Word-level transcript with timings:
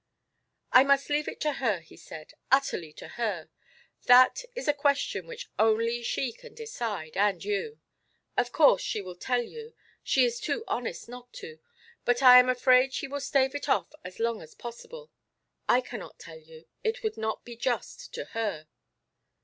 "I 0.71 0.83
must 0.83 1.11
leave 1.11 1.27
it 1.27 1.39
to 1.41 1.53
her," 1.61 1.79
he 1.81 1.95
said, 1.95 2.33
"utterly 2.51 2.91
to 2.93 3.07
her. 3.07 3.49
That 4.05 4.43
is 4.55 4.67
a 4.67 4.73
question 4.73 5.27
which 5.27 5.47
only 5.59 6.01
she 6.01 6.33
can 6.33 6.55
decide 6.55 7.15
and 7.15 7.43
you. 7.45 7.79
Of 8.35 8.51
course 8.51 8.81
she 8.81 8.99
will 8.99 9.13
tell 9.15 9.43
you 9.43 9.75
she 10.01 10.25
is 10.25 10.39
too 10.39 10.63
honest 10.67 11.07
not 11.07 11.31
to; 11.33 11.59
but 12.03 12.23
I 12.23 12.39
am 12.39 12.49
afraid 12.49 12.93
she 12.93 13.07
will 13.07 13.21
stave 13.21 13.53
it 13.53 13.69
off 13.69 13.93
as 14.03 14.19
long 14.19 14.41
as 14.41 14.55
possible. 14.55 15.11
I 15.69 15.81
cannot 15.81 16.17
tell 16.17 16.39
you; 16.39 16.65
it 16.83 17.03
would 17.03 17.15
not 17.15 17.45
be 17.45 17.55
just 17.55 18.11
to 18.15 18.25
her." 18.33 18.67